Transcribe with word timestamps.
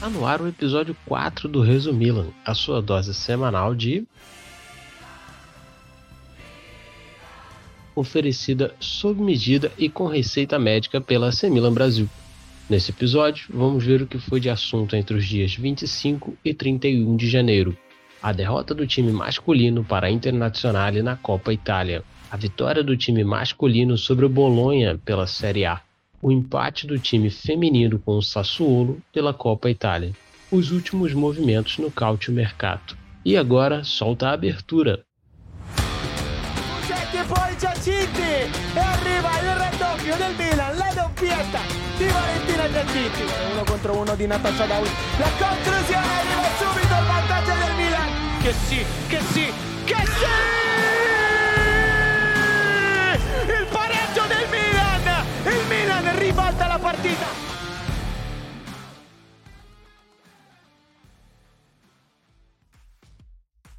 Tá 0.00 0.08
no 0.08 0.24
ar 0.24 0.40
o 0.40 0.48
episódio 0.48 0.96
4 1.04 1.46
do 1.46 1.60
Resumilan, 1.60 2.28
a 2.42 2.54
sua 2.54 2.80
dose 2.80 3.12
semanal 3.12 3.74
de. 3.74 4.06
Oferecida 7.94 8.74
sob 8.80 9.20
medida 9.20 9.70
e 9.76 9.90
com 9.90 10.06
receita 10.06 10.58
médica 10.58 11.02
pela 11.02 11.30
Semilan 11.30 11.74
Brasil. 11.74 12.08
Nesse 12.66 12.92
episódio, 12.92 13.48
vamos 13.52 13.84
ver 13.84 14.00
o 14.00 14.06
que 14.06 14.18
foi 14.18 14.40
de 14.40 14.48
assunto 14.48 14.96
entre 14.96 15.14
os 15.14 15.26
dias 15.26 15.54
25 15.54 16.34
e 16.42 16.54
31 16.54 17.14
de 17.14 17.28
janeiro. 17.28 17.76
A 18.22 18.32
derrota 18.32 18.74
do 18.74 18.86
time 18.86 19.12
masculino 19.12 19.84
para 19.84 20.06
a 20.06 20.10
Internazionale 20.10 21.02
na 21.02 21.14
Copa 21.14 21.52
Itália. 21.52 22.02
A 22.30 22.38
vitória 22.38 22.82
do 22.82 22.96
time 22.96 23.22
masculino 23.22 23.98
sobre 23.98 24.24
o 24.24 24.30
Bolonha 24.30 24.98
pela 25.04 25.26
Série 25.26 25.66
A 25.66 25.82
o 26.22 26.30
empate 26.30 26.86
do 26.86 26.98
time 26.98 27.30
feminino 27.30 27.98
com 27.98 28.16
o 28.16 28.22
Sassuolo 28.22 29.00
pela 29.12 29.32
Copa 29.32 29.70
Itália, 29.70 30.12
os 30.50 30.70
últimos 30.70 31.14
movimentos 31.14 31.78
no 31.78 31.90
Calcio 31.90 32.32
Mercato. 32.32 32.96
E 33.24 33.36
agora 33.36 33.84
solta 33.84 34.28
a 34.28 34.32
abertura. 34.32 35.04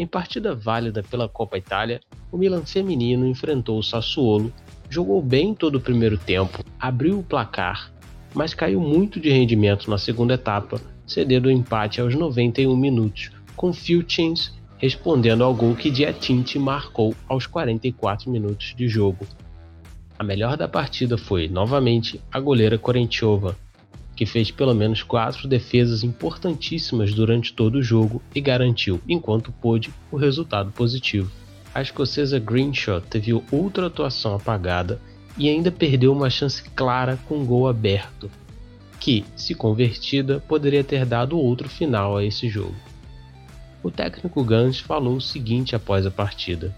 Em 0.00 0.06
partida 0.06 0.54
válida 0.54 1.02
pela 1.02 1.28
Copa 1.28 1.58
Itália, 1.58 2.00
o 2.32 2.38
Milan 2.38 2.64
feminino 2.64 3.26
enfrentou 3.26 3.78
o 3.78 3.82
Sassuolo, 3.82 4.50
jogou 4.88 5.20
bem 5.20 5.54
todo 5.54 5.74
o 5.74 5.80
primeiro 5.80 6.16
tempo, 6.16 6.64
abriu 6.78 7.18
o 7.18 7.22
placar, 7.22 7.92
mas 8.32 8.54
caiu 8.54 8.80
muito 8.80 9.20
de 9.20 9.28
rendimento 9.28 9.90
na 9.90 9.98
segunda 9.98 10.32
etapa, 10.32 10.80
cedendo 11.06 11.48
o 11.50 11.50
empate 11.50 12.00
aos 12.00 12.14
91 12.14 12.74
minutos, 12.74 13.30
com 13.54 13.74
Filchins 13.74 14.58
respondendo 14.78 15.44
ao 15.44 15.54
gol 15.54 15.76
que 15.76 15.90
Diatinte 15.90 16.58
marcou 16.58 17.14
aos 17.28 17.46
44 17.46 18.30
minutos 18.30 18.74
de 18.74 18.88
jogo. 18.88 19.26
A 20.18 20.24
melhor 20.24 20.56
da 20.56 20.66
partida 20.66 21.18
foi, 21.18 21.46
novamente, 21.46 22.18
a 22.32 22.40
goleira 22.40 22.78
Korentiova, 22.78 23.54
que 24.20 24.26
fez 24.26 24.50
pelo 24.50 24.74
menos 24.74 25.02
quatro 25.02 25.48
defesas 25.48 26.04
importantíssimas 26.04 27.14
durante 27.14 27.54
todo 27.54 27.76
o 27.76 27.82
jogo 27.82 28.20
e 28.34 28.38
garantiu, 28.42 29.00
enquanto 29.08 29.50
pôde, 29.50 29.88
o 30.12 30.16
resultado 30.18 30.70
positivo. 30.72 31.32
A 31.74 31.80
escocesa 31.80 32.38
Greenshaw 32.38 33.00
teve 33.00 33.32
outra 33.50 33.86
atuação 33.86 34.34
apagada 34.34 35.00
e 35.38 35.48
ainda 35.48 35.72
perdeu 35.72 36.12
uma 36.12 36.28
chance 36.28 36.62
clara 36.76 37.18
com 37.26 37.38
um 37.38 37.46
gol 37.46 37.66
aberto, 37.66 38.30
que, 39.00 39.24
se 39.34 39.54
convertida, 39.54 40.38
poderia 40.46 40.84
ter 40.84 41.06
dado 41.06 41.38
outro 41.38 41.66
final 41.66 42.18
a 42.18 42.22
esse 42.22 42.46
jogo. 42.46 42.76
O 43.82 43.90
técnico 43.90 44.44
Gans 44.44 44.78
falou 44.78 45.16
o 45.16 45.20
seguinte 45.22 45.74
após 45.74 46.04
a 46.04 46.10
partida, 46.10 46.76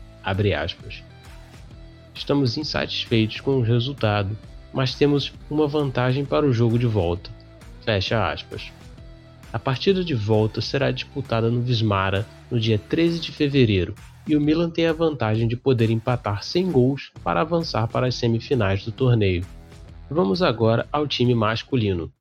Estamos 2.15 2.57
insatisfeitos 2.57 3.41
com 3.41 3.57
o 3.57 3.63
resultado, 3.63 4.39
mas 4.73 4.95
temos 4.95 5.33
uma 5.51 5.67
vantagem 5.67 6.25
para 6.25 6.47
o 6.47 6.53
jogo 6.53 6.79
de 6.79 6.87
volta. 6.87 7.31
Fecha 7.85 8.31
aspas. 8.31 8.73
A 9.53 9.59
partida 9.59 10.03
de 10.03 10.15
volta 10.15 10.61
será 10.61 10.91
disputada 10.91 11.51
no 11.51 11.61
Vismara 11.61 12.27
no 12.51 12.59
dia 12.59 12.79
13 12.79 13.21
de 13.21 13.33
fevereiro 13.33 13.95
e 14.27 14.37
o 14.37 14.41
Milan 14.41 14.71
tem 14.71 14.87
a 14.87 14.93
vantagem 14.93 15.47
de 15.47 15.57
poder 15.57 15.91
empatar 15.91 16.43
sem 16.43 16.71
gols 16.71 17.13
para 17.23 17.41
avançar 17.41 17.87
para 17.89 18.07
as 18.07 18.15
semifinais 18.15 18.85
do 18.85 18.93
torneio. 18.93 19.45
Vamos 20.09 20.43
agora 20.43 20.87
ao 20.93 21.07
time 21.07 21.35
masculino. 21.35 22.13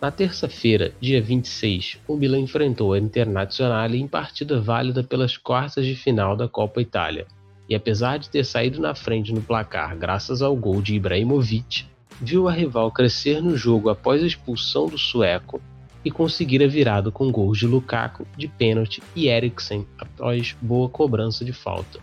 Na 0.00 0.10
terça-feira, 0.10 0.94
dia 0.98 1.20
26, 1.20 1.98
o 2.08 2.16
Milan 2.16 2.38
enfrentou 2.38 2.94
a 2.94 2.98
Internazionale 2.98 4.00
em 4.00 4.08
partida 4.08 4.58
válida 4.58 5.04
pelas 5.04 5.36
quartas 5.36 5.84
de 5.84 5.94
final 5.94 6.34
da 6.34 6.48
Copa 6.48 6.80
Itália. 6.80 7.26
E 7.68 7.74
apesar 7.74 8.18
de 8.18 8.30
ter 8.30 8.46
saído 8.46 8.80
na 8.80 8.94
frente 8.94 9.30
no 9.30 9.42
placar 9.42 9.94
graças 9.98 10.40
ao 10.40 10.56
gol 10.56 10.80
de 10.80 10.94
Ibrahimovic, 10.94 11.84
viu 12.18 12.48
a 12.48 12.52
rival 12.52 12.90
crescer 12.90 13.42
no 13.42 13.54
jogo 13.54 13.90
após 13.90 14.22
a 14.22 14.26
expulsão 14.26 14.86
do 14.86 14.96
sueco 14.96 15.60
e 16.02 16.10
conseguir 16.10 16.62
a 16.62 16.66
virada 16.66 17.10
com 17.10 17.30
gols 17.30 17.58
de 17.58 17.66
Lukaku 17.66 18.26
de 18.38 18.48
pênalti 18.48 19.02
e 19.14 19.28
Eriksen 19.28 19.86
após 19.98 20.56
boa 20.62 20.88
cobrança 20.88 21.44
de 21.44 21.52
falta. 21.52 22.00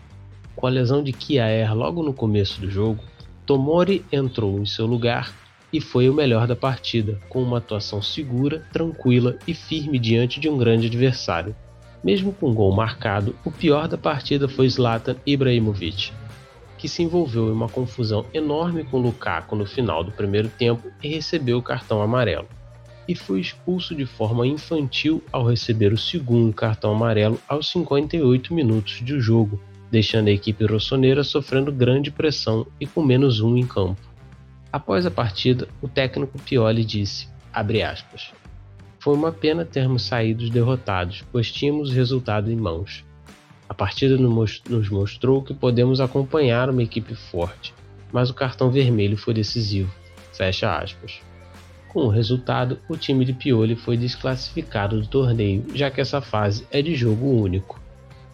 Com 0.54 0.68
a 0.68 0.70
lesão 0.70 1.02
de 1.02 1.12
Kiaer 1.12 1.74
logo 1.74 2.04
no 2.04 2.14
começo 2.14 2.60
do 2.60 2.70
jogo, 2.70 3.02
Tomori 3.44 4.04
entrou 4.12 4.56
em 4.60 4.66
seu 4.66 4.86
lugar 4.86 5.34
e 5.72 5.80
foi 5.80 6.08
o 6.08 6.14
melhor 6.14 6.46
da 6.46 6.56
partida, 6.56 7.20
com 7.28 7.42
uma 7.42 7.58
atuação 7.58 8.00
segura, 8.00 8.64
tranquila 8.72 9.38
e 9.46 9.54
firme 9.54 9.98
diante 9.98 10.40
de 10.40 10.48
um 10.48 10.56
grande 10.56 10.86
adversário. 10.86 11.54
Mesmo 12.02 12.32
com 12.32 12.54
gol 12.54 12.72
marcado, 12.74 13.34
o 13.44 13.50
pior 13.50 13.88
da 13.88 13.98
partida 13.98 14.48
foi 14.48 14.68
Zlatan 14.68 15.16
Ibrahimovic, 15.26 16.12
que 16.78 16.88
se 16.88 17.02
envolveu 17.02 17.48
em 17.48 17.52
uma 17.52 17.68
confusão 17.68 18.24
enorme 18.32 18.84
com 18.84 18.98
Lukaku 18.98 19.56
no 19.56 19.66
final 19.66 20.04
do 20.04 20.12
primeiro 20.12 20.48
tempo 20.48 20.90
e 21.02 21.08
recebeu 21.08 21.58
o 21.58 21.62
cartão 21.62 22.00
amarelo. 22.00 22.46
E 23.06 23.14
foi 23.14 23.40
expulso 23.40 23.94
de 23.94 24.06
forma 24.06 24.46
infantil 24.46 25.22
ao 25.32 25.46
receber 25.46 25.92
o 25.92 25.98
segundo 25.98 26.52
cartão 26.52 26.92
amarelo 26.92 27.38
aos 27.48 27.70
58 27.70 28.54
minutos 28.54 29.00
de 29.02 29.18
jogo, 29.18 29.60
deixando 29.90 30.28
a 30.28 30.32
equipe 30.32 30.64
rossoneira 30.66 31.24
sofrendo 31.24 31.72
grande 31.72 32.10
pressão 32.10 32.66
e 32.78 32.86
com 32.86 33.02
menos 33.02 33.40
um 33.40 33.56
em 33.56 33.66
campo. 33.66 34.07
Após 34.70 35.06
a 35.06 35.10
partida, 35.10 35.66
o 35.80 35.88
técnico 35.88 36.38
Pioli 36.38 36.84
disse, 36.84 37.26
aspas, 37.52 38.32
Foi 38.98 39.14
uma 39.14 39.32
pena 39.32 39.64
termos 39.64 40.02
saído 40.02 40.50
derrotados, 40.50 41.24
pois 41.32 41.50
tínhamos 41.50 41.90
o 41.90 41.94
resultado 41.94 42.52
em 42.52 42.56
mãos. 42.56 43.04
A 43.66 43.72
partida 43.72 44.16
nos 44.16 44.88
mostrou 44.90 45.42
que 45.42 45.54
podemos 45.54 46.00
acompanhar 46.00 46.68
uma 46.68 46.82
equipe 46.82 47.14
forte, 47.14 47.74
mas 48.12 48.28
o 48.28 48.34
cartão 48.34 48.70
vermelho 48.70 49.16
foi 49.16 49.32
decisivo. 49.32 49.92
Fecha 50.32 50.78
aspas. 50.78 51.20
Com 51.88 52.00
o 52.00 52.08
resultado, 52.08 52.78
o 52.88 52.96
time 52.96 53.24
de 53.24 53.32
Pioli 53.32 53.74
foi 53.74 53.96
desclassificado 53.96 55.00
do 55.00 55.06
torneio, 55.06 55.64
já 55.74 55.90
que 55.90 56.00
essa 56.00 56.20
fase 56.20 56.66
é 56.70 56.82
de 56.82 56.94
jogo 56.94 57.26
único. 57.26 57.80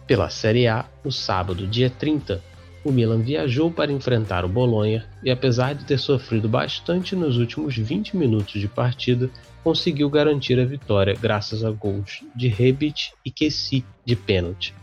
Pela 0.05 0.29
Série 0.29 0.67
A, 0.67 0.85
no 1.03 1.11
sábado, 1.11 1.65
dia 1.65 1.89
30, 1.89 2.43
o 2.85 2.91
Milan 2.91 3.19
viajou 3.19 3.71
para 3.71 3.91
enfrentar 3.91 4.45
o 4.45 4.47
Bolonha 4.47 5.03
e, 5.23 5.31
apesar 5.31 5.73
de 5.73 5.83
ter 5.85 5.97
sofrido 5.97 6.47
bastante 6.47 7.15
nos 7.15 7.35
últimos 7.35 7.75
20 7.75 8.15
minutos 8.15 8.61
de 8.61 8.67
partida, 8.67 9.27
conseguiu 9.63 10.07
garantir 10.07 10.59
a 10.59 10.65
vitória 10.65 11.17
graças 11.19 11.65
a 11.65 11.71
gols 11.71 12.23
de 12.35 12.47
Rebic 12.47 13.09
e 13.25 13.31
Kessi 13.31 13.83
de 14.05 14.15
pênalti. 14.15 14.75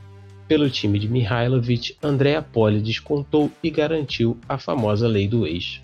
Pelo 0.49 0.69
time 0.69 0.99
de 0.99 1.09
Mihailovic, 1.09 1.97
Andrea 2.03 2.43
Poli 2.43 2.81
descontou 2.81 3.49
e 3.63 3.71
garantiu 3.71 4.37
a 4.49 4.59
famosa 4.59 5.07
lei 5.07 5.29
do 5.29 5.47
ex. 5.47 5.81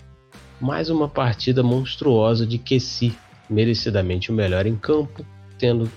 Mais 0.59 0.89
uma 0.89 1.07
partida 1.07 1.63
monstruosa 1.63 2.45
de 2.45 2.57
Kessi, 2.57 3.15
merecidamente 3.49 4.29
o 4.29 4.33
melhor 4.33 4.65
em 4.65 4.75
campo, 4.75 5.25
tendo 5.57 5.89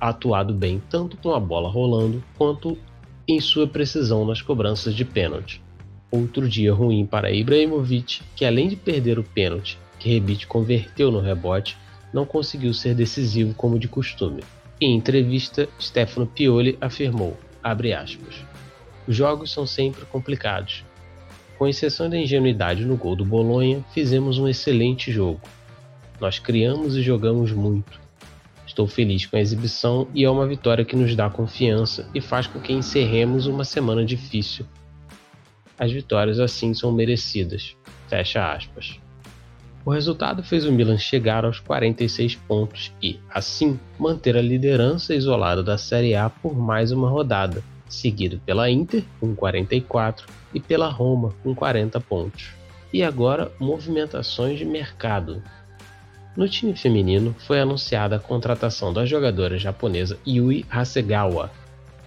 atuado 0.00 0.54
bem 0.54 0.80
tanto 0.88 1.16
com 1.16 1.32
a 1.32 1.40
bola 1.40 1.68
rolando 1.68 2.22
quanto 2.36 2.78
em 3.28 3.40
sua 3.40 3.66
precisão 3.66 4.24
nas 4.24 4.40
cobranças 4.40 4.94
de 4.94 5.04
pênalti. 5.04 5.60
Outro 6.10 6.48
dia 6.48 6.72
ruim 6.72 7.04
para 7.04 7.30
Ibrahimovic, 7.30 8.22
que 8.34 8.46
além 8.46 8.68
de 8.68 8.76
perder 8.76 9.18
o 9.18 9.22
pênalti 9.22 9.78
que 9.98 10.08
Rebic 10.08 10.46
converteu 10.46 11.10
no 11.10 11.20
rebote, 11.20 11.76
não 12.14 12.24
conseguiu 12.24 12.72
ser 12.72 12.94
decisivo 12.94 13.52
como 13.52 13.78
de 13.78 13.86
costume. 13.86 14.42
Em 14.80 14.96
entrevista, 14.96 15.68
Stefano 15.78 16.26
Pioli 16.26 16.78
afirmou, 16.80 17.36
aspas, 17.62 18.46
Os 19.06 19.14
jogos 19.14 19.52
são 19.52 19.66
sempre 19.66 20.06
complicados. 20.06 20.82
Com 21.58 21.68
exceção 21.68 22.08
da 22.08 22.16
ingenuidade 22.16 22.86
no 22.86 22.96
gol 22.96 23.14
do 23.14 23.24
Bolonha, 23.24 23.84
fizemos 23.92 24.38
um 24.38 24.48
excelente 24.48 25.12
jogo. 25.12 25.40
Nós 26.18 26.38
criamos 26.38 26.96
e 26.96 27.02
jogamos 27.02 27.52
muito. 27.52 28.00
Estou 28.78 28.86
feliz 28.86 29.26
com 29.26 29.34
a 29.34 29.40
exibição 29.40 30.06
e 30.14 30.24
é 30.24 30.30
uma 30.30 30.46
vitória 30.46 30.84
que 30.84 30.94
nos 30.94 31.16
dá 31.16 31.28
confiança 31.28 32.08
e 32.14 32.20
faz 32.20 32.46
com 32.46 32.60
que 32.60 32.72
encerremos 32.72 33.48
uma 33.48 33.64
semana 33.64 34.04
difícil. 34.04 34.64
As 35.76 35.90
vitórias 35.90 36.38
assim 36.38 36.72
são 36.72 36.92
merecidas. 36.92 37.76
Fecha 38.06 38.52
aspas. 38.52 39.00
O 39.84 39.90
resultado 39.90 40.44
fez 40.44 40.64
o 40.64 40.70
Milan 40.70 40.96
chegar 40.96 41.44
aos 41.44 41.58
46 41.58 42.36
pontos 42.36 42.92
e, 43.02 43.18
assim, 43.28 43.80
manter 43.98 44.36
a 44.36 44.42
liderança 44.42 45.12
isolada 45.12 45.60
da 45.60 45.76
Série 45.76 46.14
A 46.14 46.30
por 46.30 46.56
mais 46.56 46.92
uma 46.92 47.08
rodada, 47.08 47.64
seguido 47.88 48.40
pela 48.46 48.70
Inter 48.70 49.02
com 49.18 49.34
44 49.34 50.24
e 50.54 50.60
pela 50.60 50.88
Roma 50.88 51.34
com 51.42 51.52
40 51.52 51.98
pontos. 51.98 52.50
E 52.92 53.02
agora, 53.02 53.50
movimentações 53.58 54.56
de 54.56 54.64
mercado. 54.64 55.42
No 56.38 56.48
time 56.48 56.72
feminino 56.72 57.34
foi 57.36 57.58
anunciada 57.58 58.14
a 58.14 58.20
contratação 58.20 58.92
da 58.92 59.04
jogadora 59.04 59.58
japonesa 59.58 60.16
Yui 60.24 60.64
Hasegawa, 60.70 61.50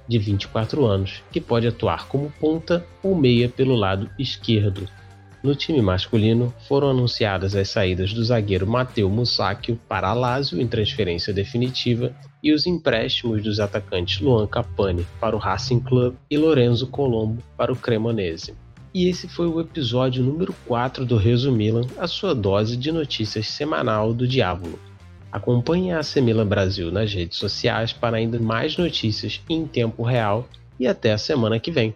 de 0.07 0.17
24 0.17 0.85
anos, 0.85 1.21
que 1.33 1.41
pode 1.41 1.67
atuar 1.67 2.07
como 2.07 2.31
ponta 2.39 2.85
ou 3.03 3.13
meia 3.13 3.49
pelo 3.49 3.75
lado 3.75 4.09
esquerdo. 4.17 4.87
No 5.43 5.53
time 5.53 5.81
masculino, 5.81 6.53
foram 6.65 6.91
anunciadas 6.91 7.57
as 7.57 7.67
saídas 7.67 8.13
do 8.13 8.23
zagueiro 8.23 8.65
Mateu 8.65 9.09
Musacchio 9.09 9.77
para 9.89 10.13
Lazio 10.13 10.61
em 10.61 10.67
transferência 10.67 11.33
definitiva 11.33 12.15
e 12.41 12.53
os 12.53 12.65
empréstimos 12.65 13.43
dos 13.43 13.59
atacantes 13.59 14.21
Luan 14.21 14.47
Capani 14.47 15.05
para 15.19 15.35
o 15.35 15.39
Racing 15.39 15.81
Club 15.81 16.15
e 16.29 16.37
Lorenzo 16.37 16.87
Colombo 16.87 17.43
para 17.57 17.73
o 17.73 17.75
Cremonese. 17.75 18.53
E 18.93 19.07
esse 19.07 19.27
foi 19.27 19.47
o 19.47 19.61
episódio 19.61 20.21
número 20.21 20.53
4 20.67 21.05
do 21.05 21.15
Resumilan, 21.15 21.85
a 21.97 22.07
sua 22.07 22.35
dose 22.35 22.75
de 22.75 22.91
notícias 22.91 23.47
semanal 23.47 24.13
do 24.13 24.27
Diabo. 24.27 24.77
Acompanhe 25.31 25.93
a 25.93 25.99
AC 25.99 26.17
Milan 26.17 26.45
Brasil 26.45 26.91
nas 26.91 27.13
redes 27.13 27.37
sociais 27.37 27.93
para 27.93 28.17
ainda 28.17 28.37
mais 28.37 28.75
notícias 28.75 29.41
em 29.49 29.65
tempo 29.65 30.03
real 30.03 30.45
e 30.77 30.85
até 30.85 31.13
a 31.13 31.17
semana 31.17 31.57
que 31.57 31.71
vem. 31.71 31.95